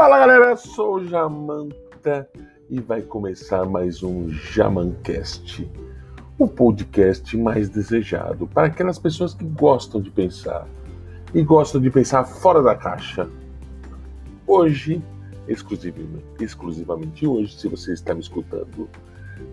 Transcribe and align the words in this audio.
Fala 0.00 0.18
galera, 0.18 0.56
sou 0.56 1.04
Jamanta 1.04 2.26
e 2.70 2.80
vai 2.80 3.02
começar 3.02 3.66
mais 3.66 4.02
um 4.02 4.30
Jamancast, 4.30 5.70
o 6.38 6.48
podcast 6.48 7.36
mais 7.36 7.68
desejado 7.68 8.46
para 8.46 8.68
aquelas 8.68 8.98
pessoas 8.98 9.34
que 9.34 9.44
gostam 9.44 10.00
de 10.00 10.10
pensar 10.10 10.66
e 11.34 11.42
gostam 11.42 11.82
de 11.82 11.90
pensar 11.90 12.24
fora 12.24 12.62
da 12.62 12.74
caixa. 12.74 13.28
Hoje, 14.46 15.02
exclusivamente, 15.46 16.24
exclusivamente 16.40 17.26
hoje, 17.26 17.60
se 17.60 17.68
você 17.68 17.92
está 17.92 18.14
me 18.14 18.20
escutando 18.20 18.88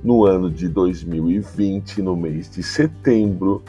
no 0.01 0.23
ano 0.23 0.49
de 0.49 0.69
2020, 0.69 2.01
no 2.01 2.15
mês 2.15 2.49
de 2.49 2.63
setembro, 2.63 3.61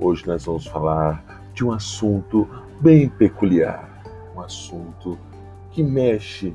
hoje 0.00 0.26
nós 0.26 0.44
vamos 0.44 0.66
falar 0.66 1.44
de 1.54 1.64
um 1.64 1.70
assunto 1.70 2.44
bem 2.80 3.08
peculiar, 3.08 4.02
um 4.34 4.40
assunto 4.40 5.16
que 5.72 5.82
mexe 5.82 6.54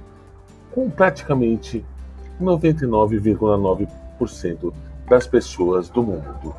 com 0.72 0.90
praticamente 0.90 1.86
99,9% 2.42 4.74
das 5.08 5.28
pessoas 5.28 5.90
do 5.90 6.02
mundo. 6.04 6.56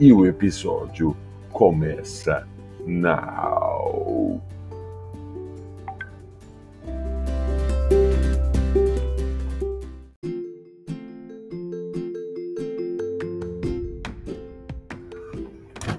E 0.00 0.12
o 0.12 0.26
episódio 0.26 1.16
começa 1.52 2.48
now. 2.86 4.40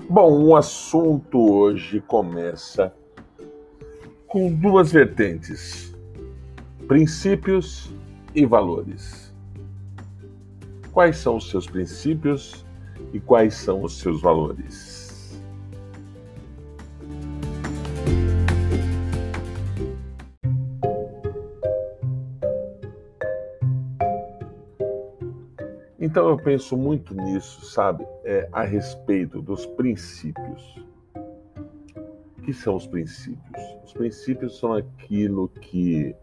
Bom, 0.10 0.44
o 0.44 0.56
assunto 0.56 1.38
hoje 1.38 2.00
começa 2.00 2.94
com 4.36 4.52
duas 4.54 4.92
vertentes: 4.92 5.96
princípios 6.90 7.90
e 8.36 8.46
valores. 8.46 9.34
Quais 10.92 11.16
são 11.16 11.38
os 11.38 11.50
seus 11.50 11.66
princípios 11.66 12.66
e 13.14 13.20
quais 13.22 13.54
são 13.54 13.82
os 13.82 13.98
seus 13.98 14.22
valores? 14.22 15.40
Então 25.98 26.28
eu 26.28 26.36
penso 26.36 26.76
muito 26.76 27.14
nisso, 27.14 27.66
sabe? 27.68 28.06
É, 28.26 28.50
a 28.52 28.66
respeito 28.66 29.42
dos 29.42 29.66
princípios. 29.66 30.84
Que 32.46 32.54
são 32.54 32.76
os 32.76 32.86
princípios? 32.86 33.64
Os 33.84 33.92
princípios 33.92 34.60
são 34.60 34.72
aquilo 34.74 35.50
que 35.50 36.16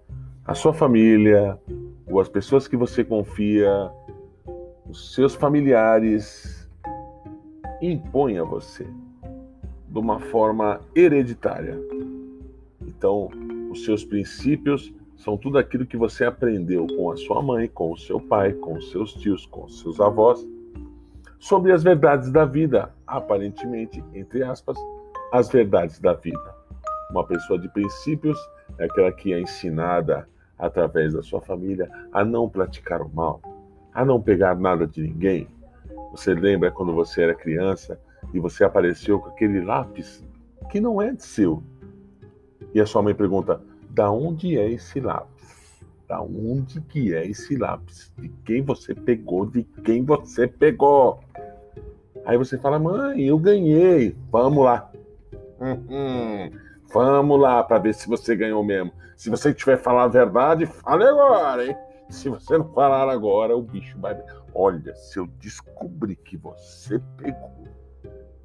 a 0.45 0.55
sua 0.55 0.73
família, 0.73 1.59
ou 2.07 2.21
as 2.21 2.29
pessoas 2.29 2.69
que 2.69 2.77
você 2.77 3.03
confia, 3.03 3.91
os 4.89 5.15
seus 5.15 5.35
familiares 5.35 6.71
impõem 7.81 8.39
a 8.39 8.45
você 8.45 8.87
de 9.89 9.99
uma 9.99 10.21
forma 10.21 10.81
hereditária. 10.95 11.77
Então, 12.87 13.29
os 13.69 13.85
seus 13.85 14.05
princípios 14.05 14.95
são 15.17 15.37
tudo 15.37 15.59
aquilo 15.59 15.85
que 15.85 15.97
você 15.97 16.25
aprendeu 16.25 16.87
com 16.87 17.11
a 17.11 17.17
sua 17.17 17.43
mãe, 17.43 17.67
com 17.67 17.91
o 17.91 17.99
seu 17.99 18.21
pai, 18.21 18.53
com 18.53 18.75
os 18.75 18.93
seus 18.93 19.13
tios, 19.15 19.45
com 19.45 19.65
os 19.65 19.81
seus 19.81 20.01
avós, 20.01 20.47
sobre 21.41 21.73
as 21.73 21.83
verdades 21.83 22.31
da 22.31 22.45
vida, 22.45 22.95
aparentemente, 23.05 24.03
entre 24.15 24.45
aspas, 24.45 24.79
as 25.33 25.49
verdades 25.49 25.99
da 25.99 26.13
vida. 26.13 26.55
Uma 27.11 27.27
pessoa 27.27 27.59
de 27.59 27.67
princípios 27.71 28.39
é 28.79 28.85
aquela 28.85 29.11
que 29.11 29.33
é 29.33 29.41
ensinada 29.41 30.29
através 30.59 31.15
da 31.15 31.23
sua 31.23 31.41
família 31.41 31.91
a 32.13 32.23
não 32.23 32.49
praticar 32.49 33.01
o 33.01 33.09
mal, 33.09 33.41
a 33.95 34.05
não 34.05 34.21
pegar 34.21 34.55
nada 34.55 34.87
de 34.87 35.03
ninguém. 35.03 35.49
Você 36.11 36.35
lembra 36.35 36.71
quando 36.71 36.95
você 36.95 37.23
era 37.23 37.35
criança 37.35 37.99
e 38.35 38.39
você 38.39 38.63
apareceu 38.63 39.19
com 39.19 39.31
aquele 39.31 39.63
lápis 39.63 40.23
que 40.71 40.79
não 40.79 41.01
é 41.01 41.15
seu? 41.19 41.63
E 42.75 42.81
a 42.81 42.87
sua 42.87 43.03
mãe 43.03 43.15
pergunta: 43.15 43.61
da 43.89 44.11
onde 44.11 44.59
é 44.59 44.71
esse 44.71 45.01
lápis? 45.01 45.83
Da 46.07 46.21
onde 46.21 46.79
que 46.83 47.15
é 47.15 47.27
esse 47.27 47.57
lápis? 47.57 48.13
De 48.19 48.29
quem 48.45 48.63
você 48.63 48.95
pegou? 48.95 49.47
De 49.47 49.63
quem 49.63 50.05
você 50.05 50.47
pegou? 50.47 51.21
Aí 52.27 52.37
você 52.37 52.59
fala: 52.59 52.79
mãe, 52.79 53.23
eu 53.23 53.39
ganhei. 53.39 54.15
Vamos 54.31 54.65
lá. 54.65 54.92
Vamos 56.93 57.41
lá 57.41 57.63
para 57.63 57.79
ver 57.79 57.95
se 57.95 58.09
você 58.09 58.37
ganhou 58.37 58.63
mesmo. 58.65 58.93
Se 59.17 59.31
você 59.31 59.55
tiver 59.55 59.77
falar 59.77 60.05
a 60.05 60.09
verdade, 60.09 60.67
fale 60.67 61.05
agora, 61.05 61.65
hein? 61.65 61.77
Se 62.11 62.29
você 62.29 62.59
não 62.59 62.69
falar 62.73 63.09
agora, 63.09 63.57
o 63.57 63.63
bicho 63.63 63.99
vai. 63.99 64.21
Olha, 64.55 64.95
se 64.95 65.19
eu 65.19 65.27
descobrir 65.39 66.17
que 66.17 66.37
você 66.37 67.01
pegou, 67.17 67.69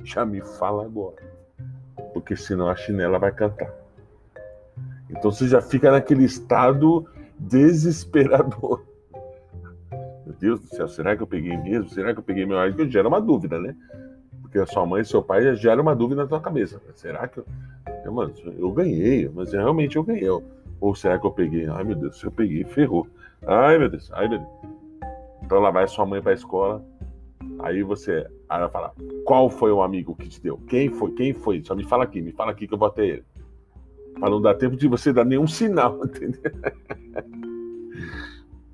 já 0.03 0.25
me 0.25 0.39
fala 0.41 0.85
agora. 0.85 1.21
Porque 2.13 2.35
senão 2.35 2.69
a 2.69 2.75
chinela 2.75 3.19
vai 3.19 3.31
cantar. 3.31 3.73
Então 5.09 5.31
você 5.31 5.47
já 5.47 5.61
fica 5.61 5.91
naquele 5.91 6.23
estado 6.23 7.05
desesperador. 7.39 8.85
Meu 10.25 10.35
Deus 10.39 10.59
do 10.61 10.67
céu, 10.67 10.87
será 10.87 11.15
que 11.17 11.23
eu 11.23 11.27
peguei 11.27 11.57
mesmo? 11.57 11.89
Será 11.89 12.13
que 12.13 12.19
eu 12.19 12.23
peguei 12.23 12.45
meu 12.45 12.57
marido? 12.57 12.89
Gera 12.89 13.07
uma 13.07 13.19
dúvida, 13.19 13.59
né? 13.59 13.75
Porque 14.57 14.71
a 14.71 14.73
sua 14.73 14.85
mãe 14.87 15.01
e 15.01 15.05
seu 15.05 15.21
pai 15.21 15.43
já 15.43 15.53
gera 15.53 15.79
uma 15.81 15.95
dúvida 15.95 16.23
na 16.23 16.27
tua 16.27 16.41
cabeça. 16.41 16.81
Será 16.95 17.27
que 17.27 17.37
eu. 17.37 17.45
eu 18.03 18.11
mano, 18.11 18.33
eu 18.57 18.71
ganhei, 18.71 19.29
mas 19.29 19.53
realmente 19.53 19.97
eu 19.97 20.03
ganhei. 20.03 20.27
Ou 20.81 20.95
será 20.95 21.19
que 21.19 21.27
eu 21.27 21.31
peguei? 21.31 21.67
Ai 21.67 21.83
meu 21.83 21.95
Deus, 21.95 22.19
se 22.19 22.25
eu 22.25 22.31
peguei, 22.31 22.63
ferrou. 22.63 23.07
Ai 23.45 23.77
meu 23.77 23.87
Deus, 23.87 24.09
ai 24.13 24.27
meu 24.27 24.39
Deus. 24.39 24.51
Então 25.43 25.59
lá 25.59 25.69
vai 25.69 25.87
sua 25.87 26.07
mãe 26.07 26.21
pra 26.21 26.33
escola. 26.33 26.83
Aí 27.59 27.83
você. 27.83 28.25
Aí 28.49 28.59
ela 28.59 28.69
fala: 28.69 28.93
qual 29.25 29.47
foi 29.47 29.71
o 29.71 29.83
amigo 29.83 30.15
que 30.15 30.27
te 30.27 30.41
deu? 30.41 30.57
Quem 30.67 30.89
foi? 30.89 31.11
Quem 31.11 31.33
foi? 31.33 31.63
Só 31.63 31.75
me 31.75 31.83
fala 31.83 32.03
aqui, 32.03 32.19
me 32.19 32.31
fala 32.31 32.51
aqui 32.51 32.67
que 32.67 32.73
eu 32.73 32.83
até 32.83 33.05
ele. 33.05 33.23
Para 34.19 34.31
não 34.31 34.41
dar 34.41 34.55
tempo 34.55 34.75
de 34.75 34.87
você 34.87 35.13
dar 35.13 35.23
nenhum 35.23 35.45
sinal, 35.45 35.99
entendeu? 36.03 36.41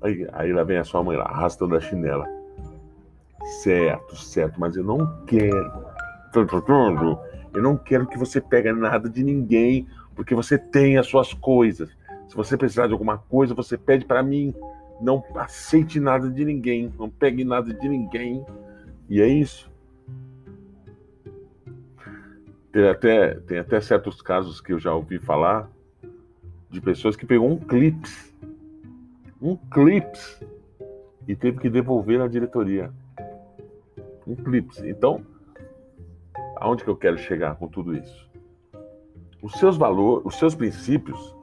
Aí, 0.00 0.26
aí 0.32 0.52
lá 0.52 0.64
vem 0.64 0.78
a 0.78 0.84
sua 0.84 1.04
mãe 1.04 1.16
lá, 1.16 1.24
arrastando 1.24 1.76
a 1.76 1.80
chinela. 1.80 2.26
Certo, 3.44 4.16
certo, 4.16 4.58
mas 4.58 4.76
eu 4.76 4.84
não 4.84 5.24
quero. 5.26 5.84
Eu 7.52 7.62
não 7.62 7.76
quero 7.76 8.06
que 8.06 8.18
você 8.18 8.40
pegue 8.40 8.72
nada 8.72 9.08
de 9.08 9.22
ninguém, 9.22 9.86
porque 10.14 10.34
você 10.34 10.58
tem 10.58 10.96
as 10.98 11.06
suas 11.06 11.32
coisas. 11.32 11.90
Se 12.26 12.34
você 12.34 12.56
precisar 12.56 12.86
de 12.86 12.92
alguma 12.92 13.18
coisa, 13.18 13.54
você 13.54 13.76
pede 13.76 14.04
para 14.04 14.22
mim. 14.22 14.54
Não 15.00 15.22
aceite 15.34 16.00
nada 16.00 16.30
de 16.30 16.44
ninguém, 16.44 16.92
não 16.98 17.10
pegue 17.10 17.44
nada 17.44 17.72
de 17.72 17.88
ninguém. 17.88 18.44
E 19.08 19.20
é 19.20 19.26
isso. 19.26 19.70
Tem 22.72 22.88
até, 22.88 23.34
tem 23.34 23.58
até 23.58 23.80
certos 23.80 24.20
casos 24.20 24.60
que 24.60 24.72
eu 24.72 24.78
já 24.78 24.92
ouvi 24.94 25.18
falar 25.18 25.70
de 26.70 26.80
pessoas 26.80 27.14
que 27.14 27.24
pegou 27.24 27.48
um 27.48 27.58
clips, 27.58 28.34
um 29.40 29.56
clips, 29.56 30.40
e 31.28 31.36
teve 31.36 31.60
que 31.60 31.70
devolver 31.70 32.18
na 32.18 32.26
diretoria. 32.26 32.92
Um 34.26 34.34
clips. 34.34 34.82
Então, 34.82 35.24
aonde 36.56 36.84
que 36.84 36.90
eu 36.90 36.96
quero 36.96 37.18
chegar 37.18 37.56
com 37.56 37.68
tudo 37.68 37.96
isso? 37.96 38.30
Os 39.42 39.52
seus 39.54 39.76
valores, 39.76 40.24
os 40.24 40.38
seus 40.38 40.54
princípios, 40.54 41.36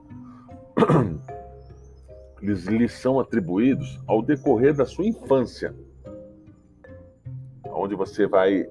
eles 2.42 2.66
lhes 2.66 2.94
são 2.94 3.20
atribuídos 3.20 4.02
ao 4.08 4.22
decorrer 4.22 4.74
da 4.74 4.86
sua 4.86 5.06
infância, 5.06 5.76
onde 7.66 7.96
você 7.96 8.26
vai 8.26 8.68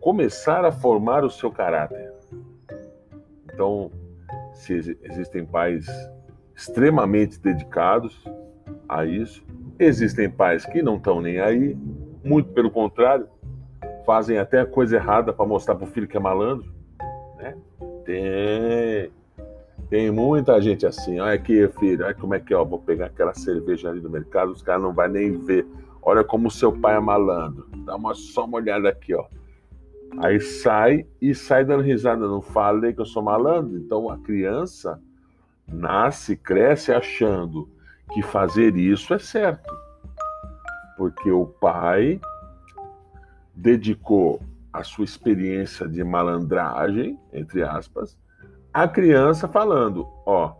começar 0.00 0.64
a 0.64 0.72
formar 0.72 1.24
o 1.24 1.30
seu 1.30 1.50
caráter. 1.50 2.12
Então, 3.52 3.90
se 4.52 4.96
existem 5.02 5.44
pais 5.44 5.86
extremamente 6.54 7.40
dedicados 7.40 8.24
a 8.88 9.04
isso, 9.04 9.44
existem 9.78 10.30
pais 10.30 10.64
que 10.64 10.82
não 10.82 10.96
estão 10.96 11.20
nem 11.20 11.40
aí, 11.40 11.76
muito 12.22 12.50
pelo 12.52 12.70
contrário, 12.70 13.28
fazem 14.04 14.38
até 14.38 14.64
coisa 14.64 14.96
errada 14.96 15.32
para 15.32 15.46
mostrar 15.46 15.74
para 15.74 15.84
o 15.84 15.90
filho 15.90 16.08
que 16.08 16.16
é 16.16 16.20
malandro, 16.20 16.70
né? 17.36 17.56
Tem. 18.04 19.10
Tem 19.88 20.08
muita 20.10 20.60
gente 20.60 20.86
assim. 20.86 21.18
Olha 21.18 21.34
aqui, 21.34 21.66
filho, 21.80 22.04
olha 22.04 22.14
como 22.14 22.34
é 22.34 22.38
que 22.38 22.54
é, 22.54 22.56
ó, 22.56 22.64
vou 22.64 22.78
pegar 22.78 23.06
aquela 23.06 23.34
cerveja 23.34 23.90
ali 23.90 24.00
do 24.00 24.08
mercado, 24.08 24.52
os 24.52 24.62
caras 24.62 24.82
não 24.82 24.92
vão 24.92 25.08
nem 25.08 25.36
ver. 25.36 25.66
Olha 26.02 26.22
como 26.22 26.48
o 26.48 26.50
seu 26.50 26.72
pai 26.72 26.96
é 26.96 27.00
malandro. 27.00 27.66
Dá 27.84 27.96
uma, 27.96 28.14
só 28.14 28.44
uma 28.44 28.58
olhada 28.58 28.88
aqui, 28.88 29.14
ó. 29.14 29.26
Aí 30.18 30.40
sai 30.40 31.06
e 31.20 31.34
sai 31.34 31.64
dando 31.64 31.82
risada. 31.82 32.26
Não 32.26 32.40
falei 32.40 32.92
que 32.92 33.00
eu 33.00 33.06
sou 33.06 33.22
malandro. 33.22 33.76
Então 33.76 34.10
a 34.10 34.18
criança 34.18 35.00
nasce, 35.66 36.36
cresce 36.36 36.92
achando 36.92 37.68
que 38.12 38.22
fazer 38.22 38.76
isso 38.76 39.12
é 39.14 39.18
certo. 39.18 39.72
Porque 41.00 41.32
o 41.32 41.46
pai 41.46 42.20
dedicou 43.54 44.38
a 44.70 44.84
sua 44.84 45.06
experiência 45.06 45.88
de 45.88 46.04
malandragem, 46.04 47.18
entre 47.32 47.62
aspas, 47.62 48.18
a 48.70 48.86
criança 48.86 49.48
falando: 49.48 50.06
Ó, 50.26 50.52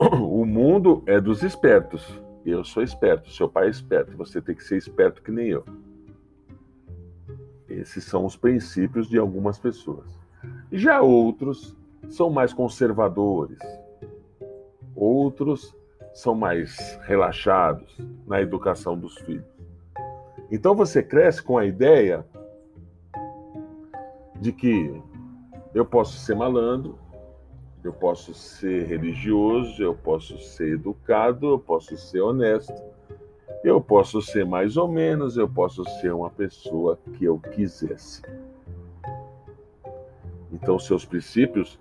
o 0.00 0.46
mundo 0.46 1.02
é 1.04 1.20
dos 1.20 1.42
espertos. 1.42 2.10
Eu 2.42 2.64
sou 2.64 2.82
esperto, 2.82 3.30
seu 3.30 3.50
pai 3.50 3.66
é 3.66 3.70
esperto. 3.70 4.16
Você 4.16 4.40
tem 4.40 4.54
que 4.54 4.64
ser 4.64 4.78
esperto 4.78 5.20
que 5.20 5.30
nem 5.30 5.48
eu. 5.48 5.62
Esses 7.68 8.02
são 8.02 8.24
os 8.24 8.34
princípios 8.34 9.10
de 9.10 9.18
algumas 9.18 9.58
pessoas. 9.58 10.08
Já 10.72 11.02
outros 11.02 11.76
são 12.08 12.30
mais 12.30 12.54
conservadores. 12.54 13.58
Outros 14.96 15.76
são 16.14 16.34
mais 16.34 16.98
relaxados 17.02 17.94
na 18.26 18.40
educação 18.40 18.98
dos 18.98 19.18
filhos. 19.18 19.51
Então 20.52 20.74
você 20.74 21.02
cresce 21.02 21.42
com 21.42 21.56
a 21.56 21.64
ideia 21.64 22.26
de 24.38 24.52
que 24.52 24.94
eu 25.74 25.82
posso 25.82 26.18
ser 26.18 26.36
malandro, 26.36 26.98
eu 27.82 27.90
posso 27.90 28.34
ser 28.34 28.84
religioso, 28.84 29.82
eu 29.82 29.94
posso 29.94 30.38
ser 30.38 30.74
educado, 30.74 31.52
eu 31.52 31.58
posso 31.58 31.96
ser 31.96 32.20
honesto, 32.20 32.74
eu 33.64 33.80
posso 33.80 34.20
ser 34.20 34.44
mais 34.44 34.76
ou 34.76 34.86
menos, 34.86 35.38
eu 35.38 35.48
posso 35.48 35.86
ser 36.02 36.12
uma 36.12 36.28
pessoa 36.28 36.98
que 37.14 37.24
eu 37.24 37.38
quisesse. 37.38 38.20
Então, 40.52 40.78
seus 40.78 41.06
princípios 41.06 41.78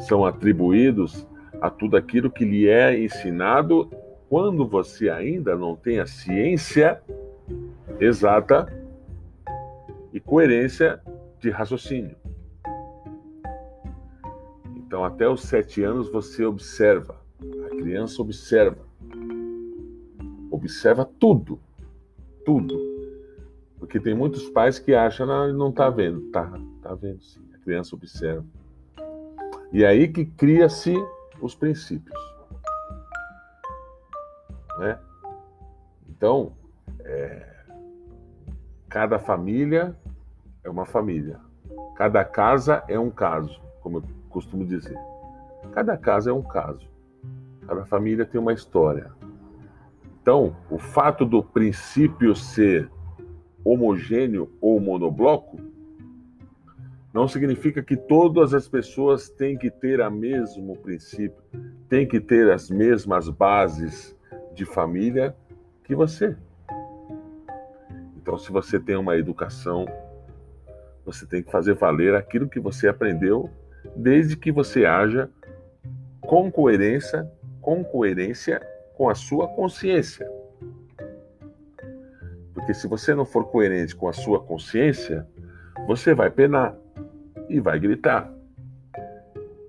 são 0.00 0.24
atribuídos 0.24 1.26
a 1.60 1.68
tudo 1.68 1.94
aquilo 1.94 2.30
que 2.30 2.46
lhe 2.46 2.68
é 2.68 2.98
ensinado 2.98 3.90
quando 4.30 4.66
você 4.66 5.10
ainda 5.10 5.54
não 5.54 5.76
tem 5.76 6.00
a 6.00 6.06
ciência 6.06 7.02
exata 8.00 8.66
e 10.12 10.20
coerência 10.20 11.00
de 11.40 11.50
raciocínio. 11.50 12.16
Então, 14.76 15.04
até 15.04 15.28
os 15.28 15.42
sete 15.42 15.82
anos 15.82 16.10
você 16.10 16.44
observa, 16.44 17.20
a 17.66 17.68
criança 17.70 18.22
observa, 18.22 18.86
observa 20.50 21.04
tudo, 21.18 21.60
tudo. 22.44 22.78
Porque 23.78 23.98
tem 23.98 24.14
muitos 24.14 24.48
pais 24.50 24.78
que 24.78 24.94
acham, 24.94 25.26
não, 25.26 25.52
não 25.52 25.68
está 25.70 25.90
vendo. 25.90 26.30
Tá, 26.30 26.50
tá 26.80 26.94
vendo 26.94 27.22
sim. 27.22 27.40
A 27.54 27.58
criança 27.58 27.94
observa. 27.94 28.44
E 29.72 29.82
é 29.82 29.88
aí 29.88 30.06
que 30.06 30.24
cria-se 30.24 30.94
os 31.40 31.54
princípios. 31.54 32.18
Né? 34.78 34.98
Então, 36.08 36.52
é, 37.00 37.53
cada 38.94 39.18
família 39.18 39.92
é 40.62 40.70
uma 40.70 40.86
família. 40.86 41.40
Cada 41.96 42.24
casa 42.24 42.84
é 42.86 42.96
um 42.96 43.10
caso, 43.10 43.60
como 43.80 43.98
eu 43.98 44.04
costumo 44.28 44.64
dizer. 44.64 44.96
Cada 45.72 45.96
caso 45.96 46.30
é 46.30 46.32
um 46.32 46.44
caso. 46.44 46.88
Cada 47.66 47.84
família 47.86 48.24
tem 48.24 48.40
uma 48.40 48.52
história. 48.52 49.10
Então, 50.22 50.54
o 50.70 50.78
fato 50.78 51.26
do 51.26 51.42
princípio 51.42 52.36
ser 52.36 52.88
homogêneo 53.64 54.48
ou 54.60 54.78
monobloco 54.78 55.58
não 57.12 57.26
significa 57.26 57.82
que 57.82 57.96
todas 57.96 58.54
as 58.54 58.68
pessoas 58.68 59.28
têm 59.28 59.58
que 59.58 59.72
ter 59.72 60.00
o 60.00 60.08
mesmo 60.08 60.76
princípio, 60.76 61.42
têm 61.88 62.06
que 62.06 62.20
ter 62.20 62.48
as 62.48 62.70
mesmas 62.70 63.28
bases 63.28 64.16
de 64.54 64.64
família 64.64 65.34
que 65.82 65.96
você. 65.96 66.36
Então, 68.24 68.38
se 68.38 68.50
você 68.50 68.80
tem 68.80 68.96
uma 68.96 69.18
educação, 69.18 69.84
você 71.04 71.26
tem 71.26 71.42
que 71.42 71.50
fazer 71.50 71.74
valer 71.74 72.14
aquilo 72.14 72.48
que 72.48 72.58
você 72.58 72.88
aprendeu 72.88 73.50
desde 73.94 74.34
que 74.34 74.50
você 74.50 74.86
haja 74.86 75.28
com 76.22 76.50
coerência, 76.50 77.30
com 77.60 77.84
coerência 77.84 78.66
com 78.96 79.10
a 79.10 79.14
sua 79.14 79.46
consciência. 79.48 80.26
Porque 82.54 82.72
se 82.72 82.88
você 82.88 83.14
não 83.14 83.26
for 83.26 83.44
coerente 83.44 83.94
com 83.94 84.08
a 84.08 84.14
sua 84.14 84.40
consciência, 84.40 85.26
você 85.86 86.14
vai 86.14 86.30
penar 86.30 86.74
e 87.46 87.60
vai 87.60 87.78
gritar. 87.78 88.32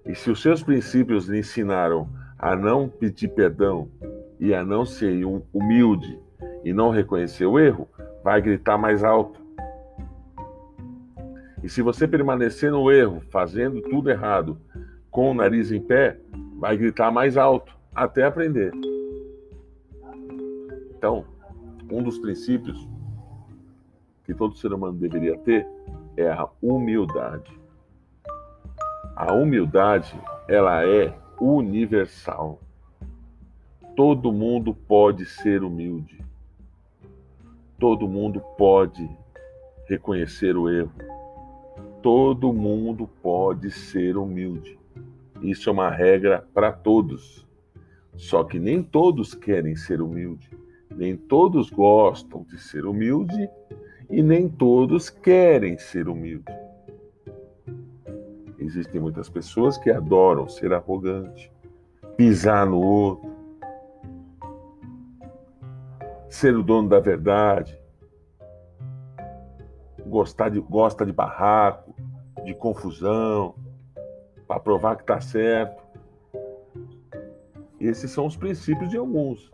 E 0.06 0.16
se 0.16 0.32
os 0.32 0.42
seus 0.42 0.64
princípios 0.64 1.28
lhe 1.28 1.40
ensinaram 1.40 2.08
a 2.40 2.56
não 2.56 2.88
pedir 2.88 3.28
perdão 3.28 3.90
e 4.40 4.54
a 4.54 4.64
não 4.64 4.86
ser 4.86 5.26
humilde 5.52 6.18
e 6.64 6.72
não 6.72 6.90
reconhecer 6.90 7.46
o 7.46 7.60
erro, 7.60 7.90
vai 8.26 8.42
gritar 8.42 8.76
mais 8.76 9.04
alto. 9.04 9.40
E 11.64 11.70
se 11.70 11.84
você 11.84 12.08
permanecer 12.08 12.72
no 12.72 12.92
erro, 12.92 13.22
fazendo 13.30 13.84
tudo 13.84 14.10
errado, 14.10 14.60
com 15.12 15.30
o 15.30 15.34
nariz 15.36 15.72
em 15.72 15.80
pé, 15.80 16.20
vai 16.58 16.76
gritar 16.76 17.12
mais 17.12 17.38
alto 17.38 17.78
até 17.94 18.24
aprender. 18.24 18.72
Então, 20.98 21.24
um 21.92 22.02
dos 22.02 22.18
princípios 22.18 22.90
que 24.24 24.34
todo 24.34 24.58
ser 24.58 24.74
humano 24.74 24.98
deveria 24.98 25.38
ter 25.38 25.68
é 26.18 26.28
a 26.28 26.50
humildade. 26.64 27.56
A 29.16 29.36
humildade, 29.36 30.20
ela 30.48 30.84
é 30.84 31.16
universal. 31.40 32.60
Todo 33.96 34.34
mundo 34.34 34.74
pode 34.74 35.28
ser 35.28 35.62
humilde. 35.62 36.15
Todo 37.80 38.08
mundo 38.08 38.42
pode 38.58 39.10
reconhecer 39.88 40.56
o 40.58 40.70
erro 40.70 40.92
todo 42.06 42.54
mundo 42.54 43.10
pode 43.20 43.72
ser 43.72 44.16
humilde. 44.16 44.78
Isso 45.42 45.72
é 45.72 45.74
uma 45.74 45.90
regra 45.90 46.48
para 46.54 46.72
todos. 46.72 47.48
Só 48.16 48.44
que 48.44 48.60
nem 48.60 48.84
todos 48.84 49.34
querem 49.34 49.76
ser 49.76 50.04
humilde, 50.04 50.48
nem 50.96 51.18
todos 51.18 51.72
gostam 51.72 52.44
de 52.44 52.60
ser 52.60 52.86
humilde 52.86 53.50
e 54.08 54.22
nem 54.22 54.48
todos 54.48 55.10
querem 55.10 55.80
ser 55.80 56.08
humilde. 56.08 56.54
Existem 58.60 59.02
muitas 59.02 59.28
pessoas 59.28 59.76
que 59.76 59.90
adoram 59.90 60.48
ser 60.48 60.74
arrogante, 60.74 61.52
pisar 62.16 62.68
no 62.68 62.80
outro, 62.80 63.35
ser 66.36 66.54
o 66.54 66.62
dono 66.62 66.90
da 66.90 67.00
verdade, 67.00 67.80
gostar 70.06 70.50
de, 70.50 70.60
gosta 70.60 71.06
de 71.06 71.14
barraco, 71.14 71.96
de 72.44 72.54
confusão, 72.54 73.56
para 74.46 74.60
provar 74.60 74.98
que 74.98 75.04
está 75.04 75.22
certo. 75.22 75.82
Esses 77.80 78.12
são 78.12 78.26
os 78.26 78.36
princípios 78.36 78.90
de 78.90 78.98
alguns. 78.98 79.50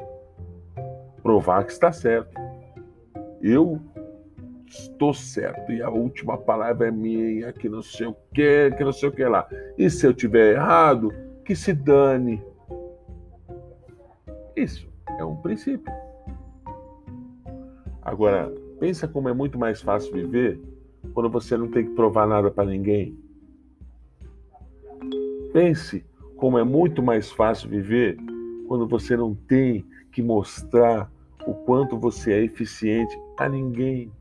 Provar 1.22 1.65
que 1.65 1.72
está 1.72 1.91
certo. 1.91 2.36
Eu 3.41 3.79
estou 4.65 5.13
certo 5.13 5.72
e 5.72 5.84
a 5.84 5.89
última 5.89 6.36
palavra 6.36 6.88
é 6.88 6.91
minha, 6.91 7.53
que 7.53 7.70
não 7.70 7.84
sei 7.84 8.08
o 8.08 8.15
que, 8.34 8.72
que 8.72 8.84
não 8.84 8.91
sei 8.91 9.10
o 9.10 9.12
que 9.12 9.24
lá. 9.24 9.48
E 9.77 9.88
se 9.88 10.08
eu 10.08 10.15
tiver 10.15 10.53
errado, 10.53 11.13
que 11.46 11.56
se 11.56 11.74
dane. 11.74 12.44
Isso 14.56 14.91
é 15.20 15.24
um 15.24 15.36
princípio. 15.36 16.00
Agora, 18.12 18.53
pensa 18.77 19.08
como 19.08 19.30
é 19.30 19.34
muito 19.34 19.58
mais 19.58 19.82
fácil 19.82 20.12
viver 20.12 20.60
quando 21.13 21.30
você 21.30 21.56
não 21.56 21.70
tem 21.70 21.86
que 21.86 21.91
provar 21.91 22.27
nada 22.27 22.51
para 22.51 22.70
ninguém. 22.70 23.18
Pense 25.53 26.06
como 26.36 26.58
é 26.58 26.63
muito 26.65 27.01
mais 27.01 27.32
fácil 27.32 27.70
viver 27.70 28.18
quando 28.68 28.86
você 28.86 29.15
não 29.15 29.34
tem 29.34 29.86
que 30.12 30.22
mostrar 30.22 31.10
o 31.48 31.53
quanto 31.53 31.98
você 31.98 32.34
é 32.34 32.44
eficiente 32.44 33.18
a 33.38 33.48
ninguém. 33.48 34.12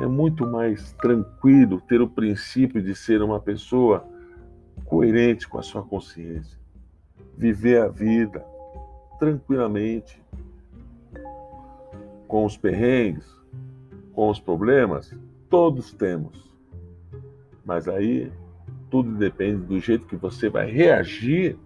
É 0.00 0.06
muito 0.06 0.46
mais 0.46 0.92
tranquilo 0.92 1.80
ter 1.80 2.00
o 2.00 2.08
princípio 2.08 2.80
de 2.80 2.94
ser 2.94 3.22
uma 3.22 3.40
pessoa 3.40 4.06
coerente 4.84 5.48
com 5.48 5.58
a 5.58 5.62
sua 5.62 5.82
consciência, 5.82 6.60
viver 7.36 7.82
a 7.82 7.88
vida 7.88 8.46
tranquilamente, 9.18 10.22
com 12.28 12.44
os 12.44 12.56
perrengues, 12.56 13.26
com 14.12 14.28
os 14.28 14.38
problemas? 14.38 15.16
Todos 15.48 15.92
temos. 15.92 16.48
Mas 17.64 17.88
aí 17.88 18.30
tudo 18.90 19.16
depende 19.16 19.62
do 19.62 19.80
jeito 19.80 20.06
que 20.06 20.16
você 20.16 20.48
vai 20.48 20.70
reagir 20.70 21.58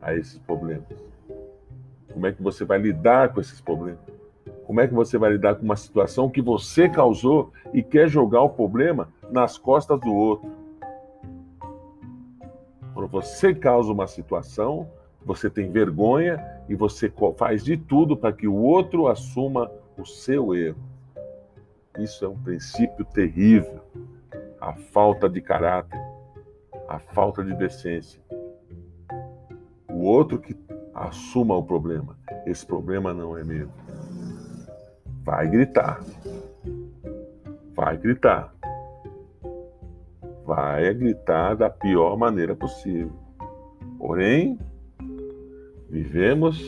a 0.00 0.14
esses 0.14 0.38
problemas. 0.38 0.86
Como 2.12 2.26
é 2.26 2.32
que 2.32 2.42
você 2.42 2.64
vai 2.64 2.78
lidar 2.78 3.32
com 3.32 3.40
esses 3.40 3.60
problemas? 3.60 4.00
Como 4.66 4.80
é 4.80 4.86
que 4.86 4.94
você 4.94 5.16
vai 5.16 5.32
lidar 5.32 5.54
com 5.54 5.64
uma 5.64 5.76
situação 5.76 6.30
que 6.30 6.42
você 6.42 6.88
causou 6.88 7.52
e 7.72 7.82
quer 7.82 8.08
jogar 8.08 8.42
o 8.42 8.50
problema 8.50 9.08
nas 9.30 9.56
costas 9.56 9.98
do 9.98 10.14
outro? 10.14 10.50
Quando 12.94 13.08
você 13.08 13.54
causa 13.54 13.90
uma 13.90 14.06
situação, 14.06 14.88
você 15.24 15.48
tem 15.48 15.70
vergonha 15.70 16.38
e 16.72 16.74
você 16.74 17.12
faz 17.36 17.62
de 17.62 17.76
tudo 17.76 18.16
para 18.16 18.32
que 18.32 18.48
o 18.48 18.54
outro 18.54 19.06
assuma 19.06 19.70
o 19.98 20.06
seu 20.06 20.54
erro. 20.54 20.82
Isso 21.98 22.24
é 22.24 22.28
um 22.28 22.38
princípio 22.38 23.04
terrível. 23.04 23.82
A 24.58 24.72
falta 24.72 25.28
de 25.28 25.42
caráter, 25.42 26.00
a 26.88 26.98
falta 26.98 27.44
de 27.44 27.54
decência. 27.56 28.18
o 29.90 30.00
outro 30.04 30.38
que 30.38 30.56
assuma 30.94 31.54
o 31.54 31.62
problema. 31.62 32.16
Esse 32.46 32.64
problema 32.64 33.12
não 33.12 33.36
é 33.36 33.44
meu. 33.44 33.68
Vai 35.22 35.46
gritar. 35.48 36.00
Vai 37.74 37.98
gritar. 37.98 38.54
Vai 40.46 40.94
gritar 40.94 41.54
da 41.54 41.68
pior 41.68 42.16
maneira 42.16 42.56
possível. 42.56 43.12
Porém, 43.98 44.58
vivemos 45.92 46.58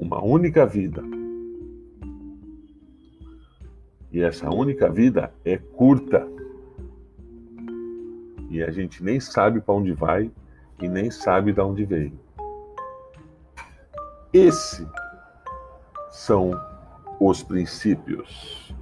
uma 0.00 0.20
única 0.20 0.66
vida. 0.66 1.00
E 4.10 4.20
essa 4.20 4.52
única 4.52 4.90
vida 4.90 5.32
é 5.44 5.56
curta. 5.56 6.26
E 8.50 8.60
a 8.60 8.72
gente 8.72 9.04
nem 9.04 9.20
sabe 9.20 9.60
para 9.60 9.74
onde 9.74 9.92
vai 9.92 10.28
e 10.82 10.88
nem 10.88 11.08
sabe 11.08 11.52
de 11.52 11.60
onde 11.60 11.84
veio. 11.84 12.18
Esses 14.32 14.84
são 16.10 16.50
os 17.20 17.44
princípios. 17.44 18.74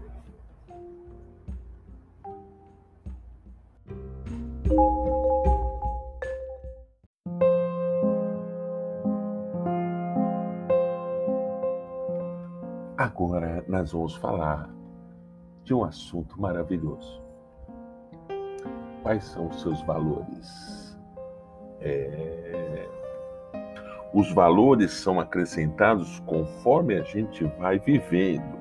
Nós 13.77 13.93
vamos 13.93 14.17
falar 14.17 14.71
de 15.63 15.75
um 15.75 15.85
assunto 15.85 16.41
maravilhoso. 16.41 17.23
Quais 19.03 19.23
são 19.25 19.49
os 19.49 19.61
seus 19.61 19.83
valores? 19.83 20.99
É... 21.83 22.89
Os 24.15 24.33
valores 24.33 24.93
são 24.93 25.21
acrescentados 25.21 26.21
conforme 26.21 26.97
a 26.97 27.03
gente 27.03 27.45
vai 27.59 27.79
vivendo. 27.79 28.57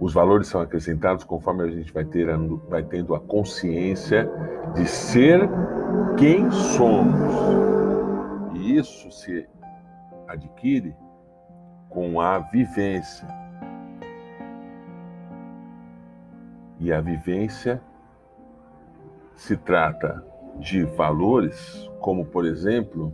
Os 0.00 0.12
valores 0.12 0.48
são 0.48 0.60
acrescentados 0.60 1.22
conforme 1.22 1.62
a 1.62 1.68
gente 1.68 1.92
vai, 1.92 2.04
ter, 2.04 2.26
vai 2.68 2.82
tendo 2.82 3.14
a 3.14 3.20
consciência 3.20 4.28
de 4.74 4.86
ser 4.86 5.48
quem 6.18 6.50
somos. 6.50 7.34
E 8.54 8.76
isso 8.76 9.08
se 9.12 9.46
adquire 10.26 10.96
com 11.90 12.20
a 12.20 12.38
vivência. 12.38 13.28
E 16.78 16.90
a 16.90 17.00
vivência 17.00 17.82
se 19.34 19.56
trata 19.56 20.24
de 20.56 20.84
valores, 20.84 21.90
como 22.00 22.24
por 22.24 22.46
exemplo, 22.46 23.12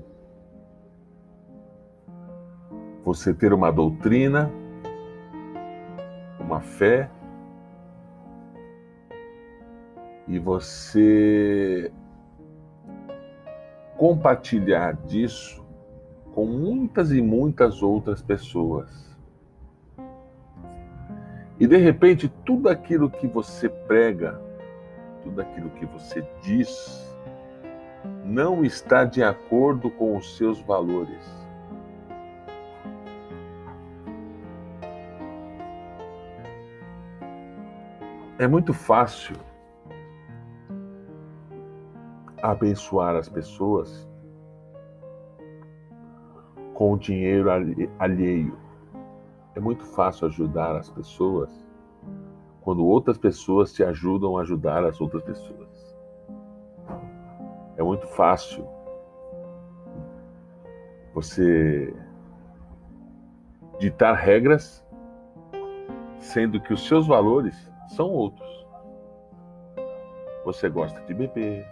você 3.04 3.34
ter 3.34 3.52
uma 3.52 3.72
doutrina, 3.72 4.50
uma 6.38 6.60
fé, 6.60 7.10
e 10.28 10.38
você 10.38 11.90
compartilhar 13.96 14.92
disso 15.06 15.65
com 16.36 16.44
muitas 16.44 17.12
e 17.12 17.22
muitas 17.22 17.82
outras 17.82 18.20
pessoas. 18.20 19.16
E 21.58 21.66
de 21.66 21.78
repente, 21.78 22.28
tudo 22.44 22.68
aquilo 22.68 23.08
que 23.08 23.26
você 23.26 23.70
prega, 23.70 24.38
tudo 25.22 25.40
aquilo 25.40 25.70
que 25.70 25.86
você 25.86 26.22
diz, 26.42 27.10
não 28.22 28.62
está 28.62 29.06
de 29.06 29.22
acordo 29.22 29.90
com 29.90 30.14
os 30.14 30.36
seus 30.36 30.60
valores. 30.60 31.24
É 38.38 38.46
muito 38.46 38.74
fácil 38.74 39.36
abençoar 42.42 43.16
as 43.16 43.26
pessoas 43.26 44.06
com 46.76 46.92
o 46.92 46.98
dinheiro 46.98 47.48
alheio. 47.98 48.58
É 49.54 49.60
muito 49.60 49.82
fácil 49.82 50.26
ajudar 50.26 50.76
as 50.76 50.90
pessoas 50.90 51.66
quando 52.60 52.84
outras 52.84 53.16
pessoas 53.16 53.72
te 53.72 53.82
ajudam 53.82 54.36
a 54.36 54.42
ajudar 54.42 54.84
as 54.84 55.00
outras 55.00 55.22
pessoas. 55.22 55.96
É 57.78 57.82
muito 57.82 58.06
fácil 58.08 58.66
você 61.14 61.94
ditar 63.78 64.12
regras, 64.12 64.84
sendo 66.18 66.60
que 66.60 66.74
os 66.74 66.86
seus 66.86 67.06
valores 67.06 67.72
são 67.88 68.10
outros. 68.10 68.66
Você 70.44 70.68
gosta 70.68 71.00
de 71.06 71.14
beber, 71.14 71.66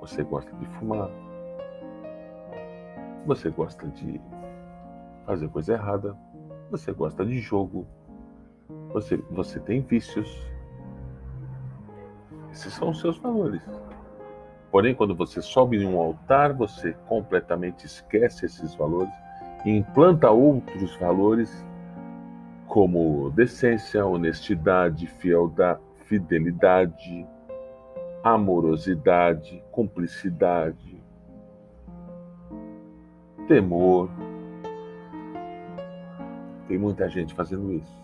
você 0.00 0.22
gosta 0.22 0.54
de 0.56 0.66
fumar, 0.66 1.10
você 3.26 3.50
gosta 3.50 3.86
de 3.88 4.20
fazer 5.26 5.48
coisa 5.48 5.74
errada, 5.74 6.16
você 6.70 6.92
gosta 6.92 7.24
de 7.24 7.38
jogo, 7.38 7.86
você, 8.92 9.16
você 9.30 9.60
tem 9.60 9.80
vícios. 9.80 10.50
Esses 12.50 12.72
são 12.74 12.90
os 12.90 13.00
seus 13.00 13.18
valores. 13.18 13.62
Porém, 14.70 14.94
quando 14.94 15.14
você 15.14 15.42
sobe 15.42 15.76
em 15.76 15.86
um 15.86 16.00
altar, 16.00 16.54
você 16.54 16.92
completamente 17.06 17.84
esquece 17.84 18.46
esses 18.46 18.74
valores 18.74 19.12
e 19.64 19.70
implanta 19.70 20.30
outros 20.30 20.96
valores 20.96 21.64
como 22.66 23.30
decência, 23.30 24.04
honestidade, 24.04 25.06
fidelidade, 26.06 27.26
amorosidade, 28.24 29.62
cumplicidade, 29.70 30.91
temor, 33.46 34.10
tem 36.68 36.78
muita 36.78 37.08
gente 37.08 37.34
fazendo 37.34 37.72
isso. 37.72 38.02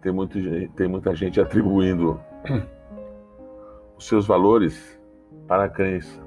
Tem, 0.00 0.12
muito, 0.12 0.38
tem 0.74 0.88
muita 0.88 1.14
gente 1.14 1.40
atribuindo 1.40 2.20
os 3.96 4.06
seus 4.06 4.26
valores 4.26 4.98
para 5.46 5.64
a 5.64 5.68
crença. 5.68 6.26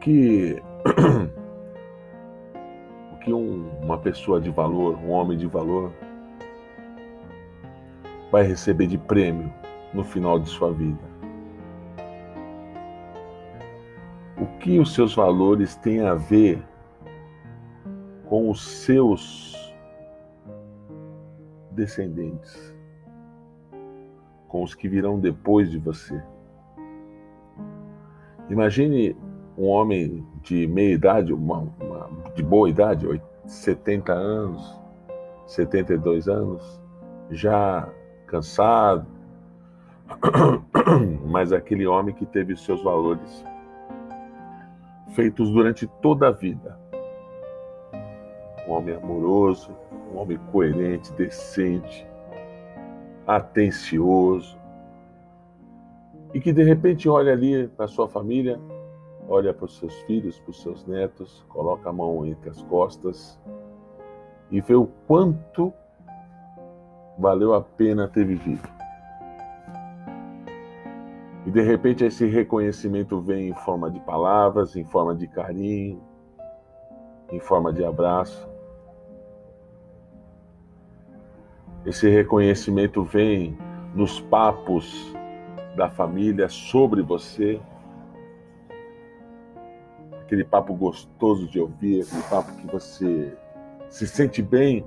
Que 0.00 0.62
o 3.12 3.18
que 3.18 3.32
um, 3.32 3.68
uma 3.82 3.98
pessoa 3.98 4.40
de 4.40 4.48
valor, 4.48 4.96
um 4.98 5.10
homem 5.10 5.36
de 5.36 5.46
valor, 5.46 5.92
vai 8.30 8.44
receber 8.44 8.86
de 8.86 8.96
prêmio 8.96 9.52
no 9.92 10.04
final 10.04 10.38
de 10.38 10.48
sua 10.48 10.72
vida. 10.72 11.02
O 14.40 14.46
que 14.58 14.78
os 14.78 14.94
seus 14.94 15.14
valores 15.14 15.74
têm 15.76 16.00
a 16.00 16.14
ver 16.14 16.62
com 18.26 18.50
os 18.50 18.84
seus 18.84 19.74
descendentes, 21.72 22.74
com 24.46 24.62
os 24.62 24.74
que 24.74 24.88
virão 24.88 25.18
depois 25.18 25.70
de 25.70 25.78
você? 25.78 26.22
Imagine 28.48 29.16
um 29.56 29.66
homem 29.66 30.24
de 30.42 30.66
meia 30.66 30.94
idade, 30.94 31.32
uma, 31.32 31.68
uma, 31.80 32.08
de 32.34 32.42
boa 32.42 32.70
idade, 32.70 33.06
70 33.44 34.12
anos, 34.12 34.80
72 35.46 36.28
anos, 36.28 36.80
já 37.30 37.88
cansado, 38.26 39.17
mas 41.26 41.52
aquele 41.52 41.86
homem 41.86 42.14
que 42.14 42.26
teve 42.26 42.56
seus 42.56 42.82
valores 42.82 43.44
feitos 45.14 45.50
durante 45.50 45.86
toda 46.00 46.28
a 46.28 46.30
vida. 46.30 46.78
Um 48.66 48.72
homem 48.72 48.94
amoroso, 48.94 49.74
um 50.12 50.18
homem 50.18 50.38
coerente, 50.52 51.12
decente, 51.14 52.06
atencioso, 53.26 54.58
e 56.34 56.40
que 56.40 56.52
de 56.52 56.62
repente 56.62 57.08
olha 57.08 57.32
ali 57.32 57.68
para 57.68 57.88
sua 57.88 58.08
família, 58.08 58.60
olha 59.28 59.52
para 59.52 59.64
os 59.64 59.78
seus 59.78 59.94
filhos, 60.02 60.38
para 60.38 60.50
os 60.50 60.62
seus 60.62 60.86
netos, 60.86 61.44
coloca 61.48 61.88
a 61.88 61.92
mão 61.92 62.24
entre 62.26 62.50
as 62.50 62.62
costas 62.62 63.40
e 64.50 64.60
vê 64.60 64.74
o 64.74 64.86
quanto 65.06 65.72
valeu 67.18 67.54
a 67.54 67.60
pena 67.60 68.08
ter 68.08 68.24
vivido. 68.24 68.77
E 71.48 71.50
de 71.50 71.62
repente 71.62 72.04
esse 72.04 72.26
reconhecimento 72.26 73.22
vem 73.22 73.48
em 73.48 73.54
forma 73.54 73.90
de 73.90 73.98
palavras, 74.00 74.76
em 74.76 74.84
forma 74.84 75.14
de 75.14 75.26
carinho, 75.26 75.98
em 77.32 77.40
forma 77.40 77.72
de 77.72 77.82
abraço. 77.82 78.46
Esse 81.86 82.06
reconhecimento 82.10 83.02
vem 83.02 83.56
nos 83.94 84.20
papos 84.20 85.10
da 85.74 85.88
família 85.88 86.50
sobre 86.50 87.00
você. 87.00 87.58
Aquele 90.20 90.44
papo 90.44 90.74
gostoso 90.74 91.48
de 91.48 91.58
ouvir, 91.58 92.02
aquele 92.02 92.22
papo 92.24 92.52
que 92.56 92.66
você 92.66 93.34
se 93.88 94.06
sente 94.06 94.42
bem 94.42 94.84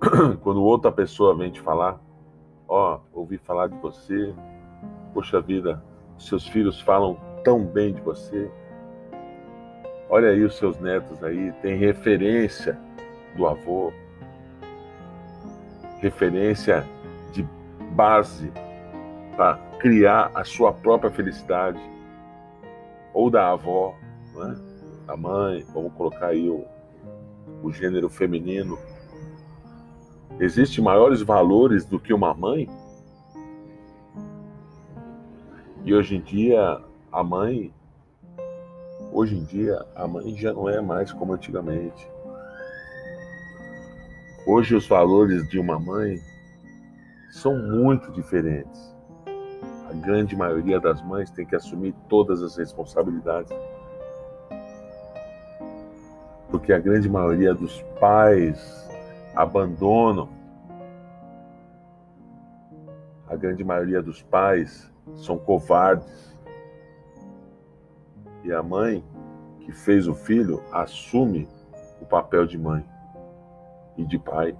quando 0.42 0.60
outra 0.60 0.90
pessoa 0.90 1.36
vem 1.36 1.52
te 1.52 1.60
falar. 1.60 2.00
Ó, 2.66 2.96
oh, 2.96 3.20
ouvi 3.20 3.38
falar 3.38 3.68
de 3.68 3.78
você. 3.78 4.34
Poxa 5.14 5.40
vida, 5.40 5.82
seus 6.18 6.46
filhos 6.46 6.80
falam 6.80 7.18
tão 7.44 7.64
bem 7.64 7.92
de 7.92 8.00
você. 8.00 8.50
Olha 10.08 10.28
aí 10.28 10.42
os 10.44 10.56
seus 10.56 10.78
netos 10.78 11.22
aí, 11.22 11.52
tem 11.62 11.76
referência 11.76 12.78
do 13.36 13.46
avô, 13.46 13.92
referência 16.00 16.86
de 17.32 17.46
base 17.92 18.52
para 19.36 19.56
criar 19.78 20.30
a 20.34 20.44
sua 20.44 20.72
própria 20.72 21.10
felicidade, 21.10 21.80
ou 23.14 23.30
da 23.30 23.50
avó, 23.50 23.94
né? 24.34 24.56
da 25.06 25.16
mãe, 25.16 25.64
vamos 25.72 25.92
colocar 25.94 26.28
aí 26.28 26.48
o, 26.48 26.64
o 27.62 27.72
gênero 27.72 28.08
feminino. 28.08 28.78
Existem 30.40 30.82
maiores 30.82 31.22
valores 31.22 31.84
do 31.84 31.98
que 31.98 32.12
uma 32.12 32.34
mãe? 32.34 32.68
E 35.84 35.92
hoje 35.92 36.14
em 36.14 36.20
dia, 36.20 36.80
a 37.10 37.24
mãe, 37.24 37.74
hoje 39.12 39.36
em 39.36 39.42
dia, 39.42 39.84
a 39.96 40.06
mãe 40.06 40.32
já 40.36 40.52
não 40.52 40.68
é 40.68 40.80
mais 40.80 41.12
como 41.12 41.32
antigamente. 41.32 42.08
Hoje 44.46 44.76
os 44.76 44.86
valores 44.86 45.48
de 45.48 45.58
uma 45.58 45.80
mãe 45.80 46.20
são 47.32 47.58
muito 47.58 48.12
diferentes. 48.12 48.94
A 49.90 49.92
grande 49.94 50.36
maioria 50.36 50.78
das 50.78 51.02
mães 51.02 51.32
tem 51.32 51.44
que 51.44 51.56
assumir 51.56 51.92
todas 52.08 52.40
as 52.42 52.56
responsabilidades. 52.56 53.52
Porque 56.48 56.72
a 56.72 56.78
grande 56.78 57.08
maioria 57.08 57.54
dos 57.54 57.82
pais 57.98 58.88
abandonam. 59.34 60.28
A 63.26 63.34
grande 63.34 63.64
maioria 63.64 64.00
dos 64.00 64.22
pais 64.22 64.91
são 65.14 65.38
covardes. 65.38 66.36
E 68.44 68.52
a 68.52 68.62
mãe 68.62 69.04
que 69.60 69.72
fez 69.72 70.08
o 70.08 70.14
filho 70.14 70.62
assume 70.72 71.48
o 72.00 72.04
papel 72.04 72.46
de 72.46 72.58
mãe 72.58 72.84
e 73.96 74.04
de 74.04 74.18
pai 74.18 74.56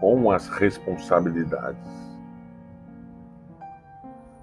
com 0.00 0.30
as 0.30 0.48
responsabilidades. 0.48 2.04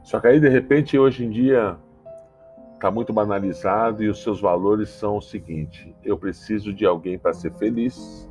Só 0.03 0.19
que 0.19 0.27
aí, 0.27 0.39
de 0.39 0.49
repente, 0.49 0.97
hoje 0.97 1.25
em 1.25 1.29
dia, 1.29 1.77
está 2.73 2.89
muito 2.89 3.13
banalizado 3.13 4.03
e 4.03 4.09
os 4.09 4.23
seus 4.23 4.41
valores 4.41 4.89
são 4.89 5.17
o 5.17 5.21
seguinte: 5.21 5.95
eu 6.03 6.17
preciso 6.17 6.73
de 6.73 6.85
alguém 6.85 7.17
para 7.17 7.33
ser 7.33 7.53
feliz, 7.53 8.29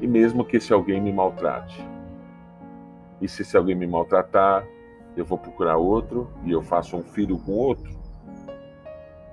e 0.00 0.06
mesmo 0.06 0.44
que 0.44 0.58
esse 0.58 0.72
alguém 0.72 1.00
me 1.00 1.12
maltrate. 1.12 1.93
E 3.24 3.28
se 3.28 3.40
esse 3.40 3.56
alguém 3.56 3.74
me 3.74 3.86
maltratar, 3.86 4.68
eu 5.16 5.24
vou 5.24 5.38
procurar 5.38 5.78
outro 5.78 6.30
e 6.44 6.52
eu 6.52 6.60
faço 6.60 6.94
um 6.94 7.02
filho 7.02 7.38
com 7.38 7.52
outro, 7.52 7.90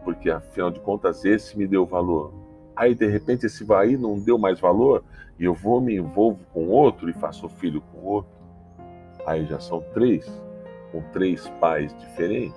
porque 0.05 0.29
afinal 0.29 0.71
de 0.71 0.79
contas 0.79 1.25
esse 1.25 1.57
me 1.57 1.67
deu 1.67 1.85
valor. 1.85 2.33
Aí 2.73 2.95
de 2.95 3.05
repente 3.05 3.47
esse 3.47 3.65
vai 3.65 3.97
não 3.97 4.17
deu 4.17 4.37
mais 4.37 4.61
valor 4.61 5.03
e 5.37 5.43
eu 5.43 5.53
vou 5.53 5.81
me 5.81 5.93
envolvo 5.93 6.39
com 6.53 6.69
outro 6.69 7.09
e 7.09 7.13
faço 7.13 7.49
filho 7.49 7.81
com 7.81 7.99
outro. 8.07 8.31
Aí 9.25 9.45
já 9.45 9.59
são 9.59 9.83
três, 9.93 10.25
com 10.93 11.01
três 11.11 11.49
pais 11.59 11.93
diferentes. 11.99 12.55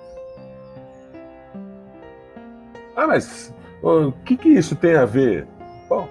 Ah, 2.95 3.07
mas 3.07 3.53
o 3.83 4.13
que, 4.23 4.37
que 4.37 4.47
isso 4.47 4.73
tem 4.73 4.95
a 4.95 5.03
ver? 5.03 5.45
Bom, 5.89 6.07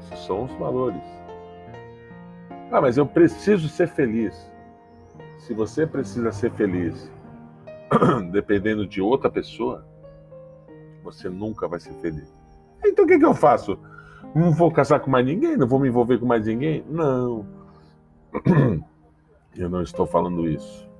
esses 0.00 0.18
são 0.26 0.46
os 0.46 0.52
valores. 0.54 1.13
Ah, 2.74 2.80
mas 2.80 2.96
eu 2.96 3.06
preciso 3.06 3.68
ser 3.68 3.86
feliz. 3.86 4.34
Se 5.38 5.54
você 5.54 5.86
precisa 5.86 6.32
ser 6.32 6.50
feliz 6.50 7.08
dependendo 8.32 8.84
de 8.84 9.00
outra 9.00 9.30
pessoa, 9.30 9.86
você 11.04 11.28
nunca 11.28 11.68
vai 11.68 11.78
ser 11.78 11.92
feliz. 12.00 12.28
Então 12.84 13.04
o 13.04 13.08
que, 13.08 13.16
que 13.16 13.24
eu 13.24 13.32
faço? 13.32 13.78
Não 14.34 14.50
vou 14.50 14.72
casar 14.72 14.98
com 14.98 15.08
mais 15.08 15.24
ninguém? 15.24 15.56
Não 15.56 15.68
vou 15.68 15.78
me 15.78 15.86
envolver 15.86 16.18
com 16.18 16.26
mais 16.26 16.46
ninguém? 16.46 16.84
Não. 16.88 17.46
Eu 19.56 19.68
não 19.68 19.80
estou 19.80 20.04
falando 20.04 20.48
isso. 20.48 20.90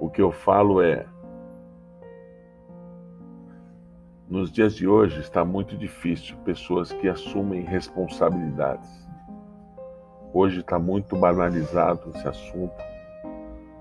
O 0.00 0.10
que 0.10 0.20
eu 0.20 0.32
falo 0.32 0.82
é: 0.82 1.06
nos 4.32 4.50
dias 4.50 4.74
de 4.74 4.88
hoje 4.88 5.20
está 5.20 5.44
muito 5.44 5.76
difícil 5.76 6.38
pessoas 6.38 6.90
que 6.90 7.06
assumem 7.06 7.60
responsabilidades. 7.60 9.06
Hoje 10.32 10.60
está 10.60 10.78
muito 10.78 11.14
banalizado 11.14 12.10
esse 12.14 12.26
assunto. 12.26 12.82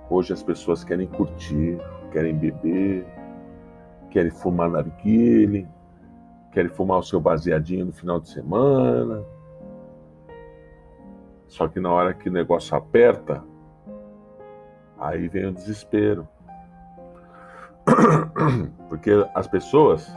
Hoje 0.09 0.33
as 0.33 0.43
pessoas 0.43 0.83
querem 0.83 1.07
curtir, 1.07 1.79
querem 2.11 2.37
beber, 2.37 3.07
querem 4.09 4.29
fumar 4.29 4.69
narguile, 4.69 5.65
querem 6.51 6.69
fumar 6.69 6.99
o 6.99 7.03
seu 7.03 7.21
baseadinho 7.21 7.85
no 7.85 7.93
final 7.93 8.19
de 8.19 8.27
semana. 8.27 9.23
Só 11.47 11.69
que 11.69 11.79
na 11.79 11.93
hora 11.93 12.13
que 12.13 12.27
o 12.27 12.31
negócio 12.31 12.75
aperta, 12.75 13.41
aí 14.99 15.29
vem 15.29 15.45
o 15.45 15.53
desespero. 15.53 16.27
Porque 18.89 19.11
as 19.33 19.47
pessoas 19.47 20.13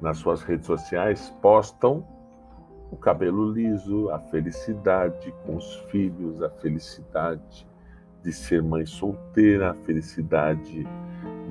nas 0.00 0.18
suas 0.18 0.42
redes 0.42 0.66
sociais 0.66 1.34
postam 1.40 2.06
o 2.90 2.96
cabelo 2.96 3.50
liso, 3.50 4.10
a 4.10 4.18
felicidade 4.18 5.34
com 5.44 5.56
os 5.56 5.74
filhos, 5.90 6.42
a 6.42 6.50
felicidade 6.50 7.66
de 8.22 8.32
ser 8.32 8.62
mãe 8.62 8.86
solteira, 8.86 9.70
a 9.70 9.74
felicidade 9.74 10.86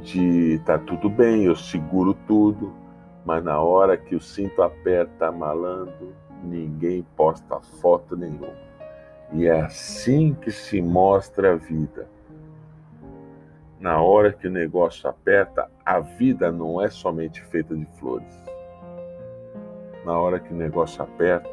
de 0.02 0.62
tá 0.66 0.78
tudo 0.78 1.10
bem, 1.10 1.46
eu 1.46 1.56
seguro 1.56 2.14
tudo, 2.28 2.74
mas 3.26 3.44
na 3.44 3.60
hora 3.60 3.98
que 3.98 4.16
o 4.16 4.22
cinto 4.22 4.62
aperta 4.62 5.32
malandro, 5.32 6.14
ninguém 6.44 7.06
posta 7.16 7.60
foto 7.82 8.16
nenhuma. 8.16 8.54
E 9.34 9.48
é 9.48 9.62
assim 9.62 10.34
que 10.34 10.52
se 10.52 10.82
mostra 10.82 11.54
a 11.54 11.56
vida. 11.56 12.08
Na 13.80 14.02
hora 14.02 14.32
que 14.32 14.48
o 14.48 14.52
negócio 14.52 15.10
aperta, 15.10 15.70
a 15.86 16.00
vida 16.00 16.52
não 16.52 16.82
é 16.82 16.90
somente 16.90 17.42
feita 17.44 17.76
de 17.76 17.86
flores. 17.98 18.34
Na 20.06 20.18
hora 20.18 20.40
que 20.40 20.54
o 20.54 20.56
negócio 20.56 21.04
aperta, 21.04 21.50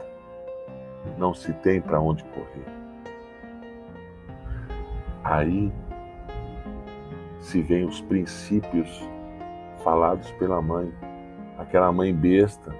não 1.18 1.34
se 1.34 1.52
tem 1.54 1.80
para 1.80 2.00
onde 2.00 2.24
correr. 2.24 2.66
Aí 5.24 5.72
se 7.42 7.60
vêem 7.60 7.84
os 7.84 8.00
princípios 8.00 9.08
falados 9.82 10.30
pela 10.32 10.62
mãe, 10.62 10.92
aquela 11.58 11.92
mãe 11.92 12.14
besta 12.14 12.74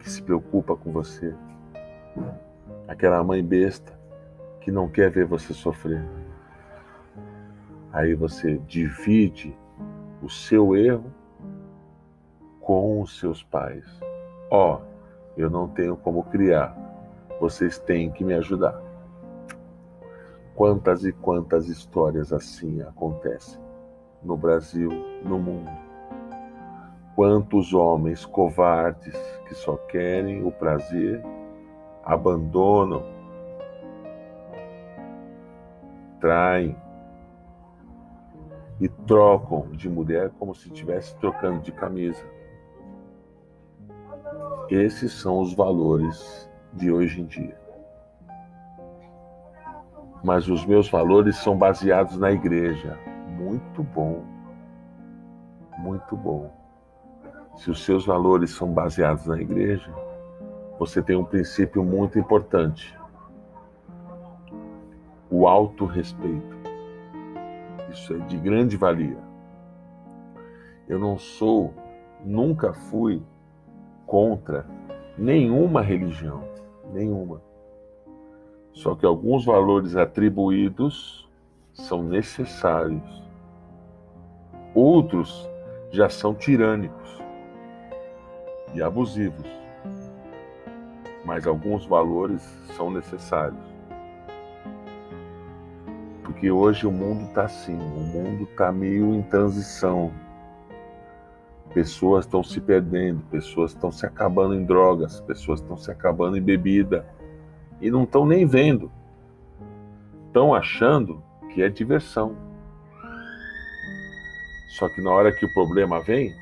que 0.00 0.10
se 0.10 0.20
preocupa 0.22 0.76
com 0.76 0.90
você, 0.90 1.34
aquela 2.88 3.22
mãe 3.22 3.42
besta 3.42 3.96
que 4.60 4.72
não 4.72 4.88
quer 4.88 5.10
ver 5.10 5.26
você 5.26 5.54
sofrer. 5.54 6.04
Aí 7.92 8.14
você 8.14 8.58
divide 8.66 9.56
o 10.22 10.28
seu 10.28 10.76
erro 10.76 11.12
com 12.60 13.00
os 13.00 13.18
seus 13.18 13.42
pais. 13.42 13.84
Ó, 14.50 14.76
oh, 14.76 14.80
eu 15.36 15.48
não 15.48 15.68
tenho 15.68 15.96
como 15.96 16.24
criar, 16.24 16.76
vocês 17.40 17.78
têm 17.78 18.10
que 18.10 18.24
me 18.24 18.34
ajudar. 18.34 18.78
Quantas 20.54 21.04
e 21.04 21.12
quantas 21.12 21.68
histórias 21.68 22.32
assim 22.32 22.82
acontecem 22.82 23.60
no 24.22 24.36
Brasil, 24.36 24.90
no 25.24 25.38
mundo. 25.38 25.70
Quantos 27.14 27.72
homens 27.72 28.24
covardes 28.26 29.16
que 29.46 29.54
só 29.54 29.76
querem 29.76 30.44
o 30.44 30.50
prazer 30.50 31.22
abandonam, 32.04 33.02
traem 36.20 36.76
e 38.80 38.88
trocam 38.88 39.70
de 39.72 39.88
mulher 39.88 40.30
como 40.38 40.54
se 40.54 40.68
estivesse 40.68 41.16
trocando 41.16 41.60
de 41.60 41.72
camisa. 41.72 42.24
Esses 44.70 45.12
são 45.12 45.40
os 45.40 45.54
valores 45.54 46.48
de 46.72 46.90
hoje 46.90 47.20
em 47.20 47.26
dia 47.26 47.68
mas 50.22 50.48
os 50.48 50.64
meus 50.66 50.88
valores 50.90 51.36
são 51.36 51.56
baseados 51.56 52.18
na 52.18 52.30
igreja. 52.30 52.98
Muito 53.28 53.82
bom, 53.82 54.24
muito 55.78 56.16
bom. 56.16 56.50
se 57.56 57.70
os 57.70 57.84
seus 57.84 58.06
valores 58.06 58.50
são 58.50 58.72
baseados 58.72 59.26
na 59.26 59.40
igreja, 59.40 59.92
você 60.78 61.02
tem 61.02 61.16
um 61.16 61.24
princípio 61.24 61.82
muito 61.82 62.18
importante: 62.18 62.96
o 65.30 65.46
autorrespeito. 65.46 66.57
Isso 67.90 68.14
é 68.14 68.18
de 68.18 68.36
grande 68.36 68.76
valia. 68.76 69.18
Eu 70.88 70.98
não 70.98 71.18
sou, 71.18 71.74
nunca 72.24 72.72
fui 72.72 73.22
contra 74.06 74.66
nenhuma 75.16 75.82
religião, 75.82 76.42
nenhuma. 76.92 77.42
Só 78.72 78.94
que 78.94 79.04
alguns 79.04 79.44
valores 79.44 79.96
atribuídos 79.96 81.28
são 81.72 82.02
necessários. 82.02 83.22
Outros 84.74 85.48
já 85.90 86.08
são 86.08 86.34
tirânicos 86.34 87.18
e 88.74 88.82
abusivos. 88.82 89.46
Mas 91.24 91.46
alguns 91.46 91.84
valores 91.86 92.42
são 92.76 92.90
necessários. 92.90 93.67
Porque 96.38 96.52
hoje 96.52 96.86
o 96.86 96.92
mundo 96.92 97.24
está 97.24 97.46
assim, 97.46 97.74
o 97.74 98.00
mundo 98.00 98.44
está 98.44 98.70
meio 98.70 99.12
em 99.12 99.22
transição. 99.22 100.12
Pessoas 101.74 102.24
estão 102.24 102.44
se 102.44 102.60
perdendo, 102.60 103.24
pessoas 103.24 103.72
estão 103.72 103.90
se 103.90 104.06
acabando 104.06 104.54
em 104.54 104.64
drogas, 104.64 105.20
pessoas 105.22 105.60
estão 105.60 105.76
se 105.76 105.90
acabando 105.90 106.36
em 106.36 106.40
bebida 106.40 107.04
e 107.80 107.90
não 107.90 108.04
estão 108.04 108.24
nem 108.24 108.46
vendo. 108.46 108.88
Estão 110.28 110.54
achando 110.54 111.20
que 111.52 111.60
é 111.60 111.68
diversão. 111.68 112.36
Só 114.78 114.88
que 114.88 115.02
na 115.02 115.10
hora 115.10 115.32
que 115.32 115.44
o 115.44 115.52
problema 115.52 116.00
vem, 116.00 116.32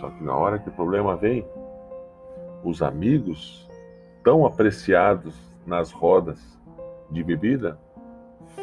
só 0.00 0.10
que 0.10 0.24
na 0.24 0.34
hora 0.34 0.58
que 0.58 0.68
o 0.68 0.72
problema 0.72 1.14
vem, 1.14 1.46
os 2.64 2.82
amigos 2.82 3.70
tão 4.24 4.44
apreciados 4.44 5.36
nas 5.64 5.92
rodas 5.92 6.60
de 7.12 7.22
bebida 7.22 7.78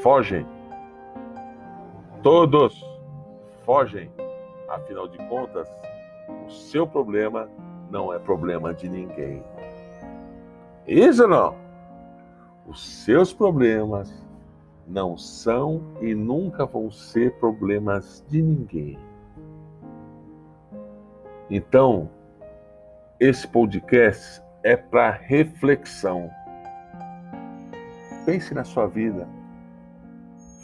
fogem. 0.02 0.46
Todos 2.22 2.84
fogem. 3.64 4.12
Afinal 4.68 5.08
de 5.08 5.18
contas, 5.30 5.68
o 6.46 6.50
seu 6.52 6.86
problema 6.86 7.50
não 7.90 8.14
é 8.14 8.20
problema 8.20 8.74
de 8.74 8.90
ninguém. 8.90 9.44
Isso 10.88 11.28
não? 11.28 11.56
Os 12.68 13.04
seus 13.04 13.34
problemas 13.34 14.14
não 14.88 15.18
são 15.18 15.82
e 16.02 16.14
nunca 16.14 16.66
vão 16.66 16.92
ser 16.92 17.34
problemas 17.40 18.24
de 18.28 18.42
ninguém. 18.42 18.98
Então, 21.50 22.10
esse 23.20 23.48
podcast 23.48 24.42
é 24.64 24.76
para 24.76 25.12
reflexão. 25.12 26.30
Pense 28.30 28.54
na 28.54 28.64
sua 28.64 28.86
vida. 28.86 29.28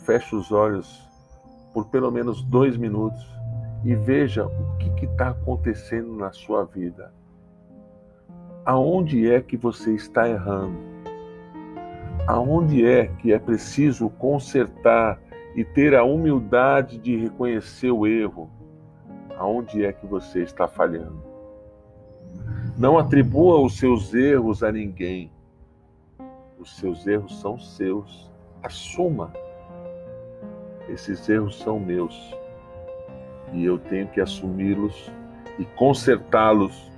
Feche 0.04 0.36
os 0.36 0.52
olhos 0.52 1.10
por 1.74 1.88
pelo 1.88 2.12
menos 2.12 2.44
dois 2.44 2.78
minutos 2.78 3.20
e 3.84 3.96
veja 3.96 4.46
o 4.46 4.78
que 4.78 5.06
está 5.06 5.30
acontecendo 5.30 6.16
na 6.16 6.32
sua 6.32 6.64
vida. 6.64 7.12
Aonde 8.64 9.32
é 9.32 9.42
que 9.42 9.58
você 9.58 9.96
está 9.96 10.30
errando? 10.30 10.78
aonde 12.28 12.86
é 12.86 13.08
que 13.08 13.34
é 13.34 13.40
preciso 13.40 14.12
consertar 14.12 15.20
e 15.56 15.64
ter 15.64 15.96
a 15.96 16.04
humildade 16.04 17.00
de 17.00 17.16
reconhecer 17.18 17.90
o 17.90 18.06
erro, 18.06 18.48
aonde 19.38 19.84
é 19.84 19.92
que 19.92 20.06
você 20.06 20.44
está 20.44 20.68
falhando. 20.68 21.24
Não 22.78 22.98
atribua 22.98 23.60
os 23.60 23.78
seus 23.80 24.14
erros 24.14 24.62
a 24.62 24.72
ninguém. 24.72 25.35
Os 26.60 26.78
seus 26.78 27.06
erros 27.06 27.40
são 27.40 27.60
seus. 27.60 28.32
Assuma. 28.64 29.34
Esses 30.90 31.28
erros 31.28 31.58
são 31.60 31.80
meus. 31.80 32.36
E 33.54 33.64
eu 33.64 33.78
tenho 33.78 34.08
que 34.08 34.22
assumi-los 34.22 35.12
e 35.60 35.66
consertá-los 35.66 36.92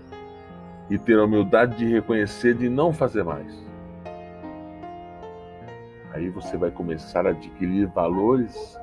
e 0.90 0.98
ter 0.98 1.20
a 1.20 1.26
humildade 1.26 1.78
de 1.78 1.86
reconhecer 1.86 2.56
de 2.56 2.70
não 2.70 2.94
fazer 2.94 3.24
mais 3.24 3.68
aí 6.18 6.30
você 6.30 6.58
vai 6.58 6.72
começar 6.72 7.26
a 7.26 7.30
adquirir 7.30 7.88
valores 7.88 8.78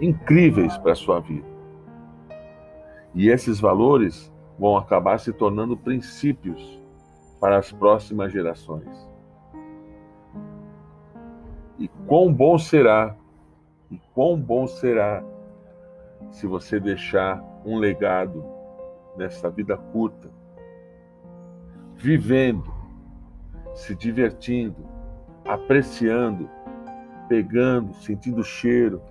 incríveis 0.00 0.76
para 0.78 0.92
a 0.92 0.96
sua 0.96 1.20
vida. 1.20 1.46
E 3.14 3.28
esses 3.28 3.58
valores 3.60 4.32
vão 4.58 4.76
acabar 4.76 5.18
se 5.18 5.32
tornando 5.32 5.76
princípios 5.76 6.80
para 7.40 7.58
as 7.58 7.72
próximas 7.72 8.32
gerações. 8.32 8.88
E 11.78 11.88
quão 12.06 12.32
bom 12.32 12.58
será, 12.58 13.14
e 13.90 14.00
quão 14.14 14.38
bom 14.38 14.66
será 14.66 15.22
se 16.30 16.46
você 16.46 16.80
deixar 16.80 17.42
um 17.64 17.78
legado 17.78 18.44
nessa 19.16 19.50
vida 19.50 19.76
curta, 19.76 20.28
vivendo, 21.94 22.72
se 23.74 23.94
divertindo, 23.94 24.86
apreciando 25.44 26.48
pegando, 27.28 27.94
sentindo 27.94 28.40
o 28.40 28.44
cheiro, 28.44 29.02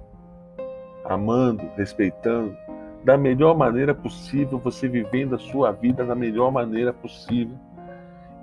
amando, 1.04 1.64
respeitando, 1.76 2.56
da 3.04 3.18
melhor 3.18 3.56
maneira 3.56 3.94
possível, 3.94 4.58
você 4.58 4.88
vivendo 4.88 5.36
a 5.36 5.40
sua 5.40 5.72
vida 5.72 6.04
da 6.04 6.16
melhor 6.16 6.52
maneira 6.52 6.92
possível 6.92 7.56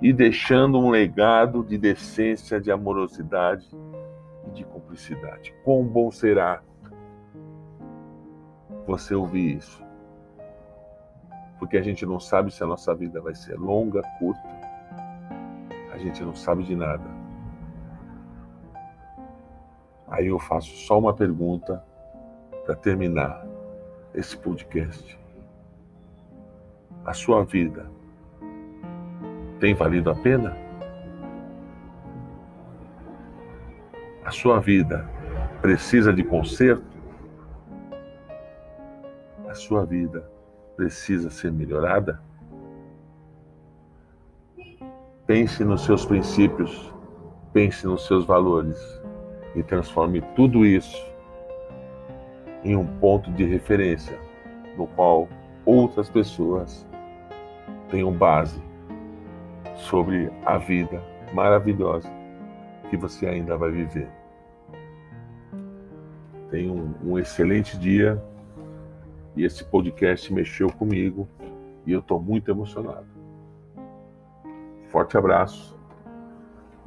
e 0.01 0.13
deixando 0.13 0.79
um 0.79 0.89
legado 0.89 1.63
de 1.63 1.77
decência, 1.77 2.61
de 2.61 2.71
amorosidade 2.71 3.67
de 4.53 4.63
cumplicidade. 4.65 5.53
Quão 5.63 5.83
bom 5.83 6.11
será 6.11 6.61
você 8.85 9.15
ouvir 9.15 9.57
isso? 9.57 9.83
Porque 11.59 11.77
a 11.77 11.81
gente 11.81 12.05
não 12.05 12.19
sabe 12.19 12.51
se 12.51 12.63
a 12.63 12.67
nossa 12.67 12.93
vida 12.93 13.21
vai 13.21 13.33
ser 13.33 13.57
longa, 13.57 14.01
curta. 14.19 14.49
A 15.91 15.97
gente 15.97 16.23
não 16.23 16.35
sabe 16.35 16.63
de 16.63 16.75
nada. 16.75 17.03
Aí 20.07 20.27
eu 20.27 20.39
faço 20.39 20.69
só 20.85 20.99
uma 20.99 21.13
pergunta 21.13 21.83
para 22.65 22.75
terminar 22.75 23.45
esse 24.13 24.37
podcast. 24.37 25.19
A 27.05 27.13
sua 27.13 27.43
vida 27.43 27.89
tem 29.59 29.73
valido 29.73 30.11
a 30.11 30.15
pena? 30.15 30.62
Sua 34.33 34.59
vida 34.59 35.07
precisa 35.61 36.11
de 36.11 36.23
conserto? 36.23 36.83
A 39.47 39.53
sua 39.53 39.85
vida 39.85 40.29
precisa 40.75 41.29
ser 41.29 41.51
melhorada? 41.51 42.19
Pense 45.25 45.63
nos 45.63 45.85
seus 45.85 46.05
princípios, 46.05 46.93
pense 47.53 47.85
nos 47.85 48.05
seus 48.05 48.25
valores 48.25 48.77
e 49.55 49.63
transforme 49.63 50.21
tudo 50.35 50.65
isso 50.65 51.01
em 52.63 52.75
um 52.75 52.85
ponto 52.99 53.31
de 53.31 53.45
referência 53.45 54.17
no 54.75 54.87
qual 54.87 55.29
outras 55.65 56.09
pessoas 56.09 56.85
tenham 57.89 58.11
base 58.11 58.61
sobre 59.75 60.31
a 60.45 60.57
vida 60.57 61.01
maravilhosa 61.33 62.09
que 62.89 62.97
você 62.97 63.27
ainda 63.27 63.55
vai 63.55 63.71
viver. 63.71 64.22
Tenha 66.53 66.71
um, 66.71 66.93
um 67.03 67.17
excelente 67.17 67.75
dia 67.79 68.23
e 69.35 69.43
esse 69.43 69.63
podcast 69.63 70.31
mexeu 70.31 70.71
comigo 70.71 71.27
e 71.83 71.91
eu 71.91 71.99
estou 71.99 72.21
muito 72.21 72.51
emocionado. 72.51 73.07
Forte 74.91 75.17
abraço 75.17 75.75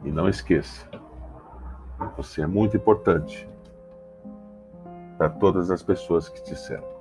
e 0.05 0.13
não 0.13 0.29
esqueça, 0.29 0.89
você 2.17 2.43
é 2.43 2.47
muito 2.47 2.77
importante 2.77 3.49
para 5.19 5.31
todas 5.31 5.69
as 5.69 5.83
pessoas 5.83 6.29
que 6.29 6.41
te 6.45 6.55
cercam. 6.55 6.96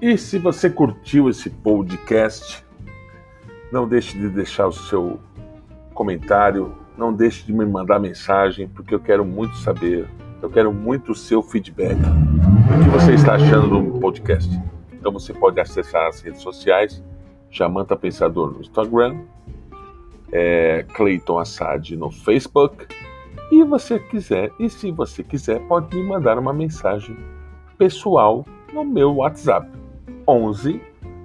E 0.00 0.16
se 0.16 0.38
você 0.38 0.70
curtiu 0.70 1.28
esse 1.28 1.50
podcast, 1.50 2.64
não 3.70 3.86
deixe 3.86 4.18
de 4.18 4.28
deixar 4.28 4.66
o 4.66 4.72
seu 4.72 5.20
comentário 5.94 6.74
não 7.00 7.14
deixe 7.14 7.46
de 7.46 7.52
me 7.52 7.64
mandar 7.64 7.98
mensagem, 7.98 8.68
porque 8.68 8.94
eu 8.94 9.00
quero 9.00 9.24
muito 9.24 9.56
saber, 9.56 10.06
eu 10.42 10.50
quero 10.50 10.70
muito 10.70 11.12
o 11.12 11.14
seu 11.14 11.42
feedback. 11.42 11.96
O 11.96 12.84
que 12.84 12.90
você 12.90 13.14
está 13.14 13.36
achando 13.36 13.80
do 13.80 13.98
podcast? 13.98 14.50
Então 14.92 15.10
você 15.10 15.32
pode 15.32 15.58
acessar 15.58 16.08
as 16.08 16.20
redes 16.20 16.42
sociais, 16.42 17.02
Jamanta 17.50 17.96
Pensador 17.96 18.52
no 18.52 18.60
Instagram, 18.60 19.16
é, 20.30 20.84
Clayton 20.92 21.38
Assad 21.38 21.96
no 21.96 22.10
Facebook. 22.10 22.86
E 23.50 23.64
você 23.64 23.98
quiser, 23.98 24.52
e 24.60 24.68
se 24.68 24.90
você 24.90 25.24
quiser, 25.24 25.58
pode 25.66 25.96
me 25.96 26.06
mandar 26.06 26.38
uma 26.38 26.52
mensagem 26.52 27.16
pessoal 27.78 28.44
no 28.74 28.84
meu 28.84 29.16
WhatsApp 29.16 29.79
11 30.26 30.80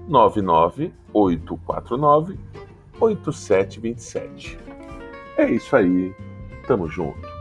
99 0.07 0.93
849 1.13 2.37
8727. 2.99 4.57
É 5.37 5.49
isso 5.49 5.75
aí, 5.75 6.13
tamo 6.67 6.87
junto. 6.87 7.34